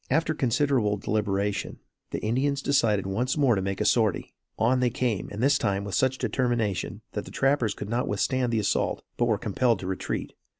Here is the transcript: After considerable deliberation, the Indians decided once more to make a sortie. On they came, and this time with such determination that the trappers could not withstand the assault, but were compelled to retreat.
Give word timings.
After 0.09 0.33
considerable 0.33 0.97
deliberation, 0.97 1.77
the 2.09 2.17
Indians 2.23 2.63
decided 2.63 3.05
once 3.05 3.37
more 3.37 3.53
to 3.53 3.61
make 3.61 3.79
a 3.79 3.85
sortie. 3.85 4.33
On 4.57 4.79
they 4.79 4.89
came, 4.89 5.29
and 5.31 5.43
this 5.43 5.59
time 5.59 5.83
with 5.83 5.93
such 5.93 6.17
determination 6.17 7.01
that 7.11 7.25
the 7.25 7.29
trappers 7.29 7.75
could 7.75 7.87
not 7.87 8.07
withstand 8.07 8.51
the 8.51 8.57
assault, 8.59 9.03
but 9.15 9.25
were 9.25 9.37
compelled 9.37 9.77
to 9.81 9.85
retreat. 9.85 10.33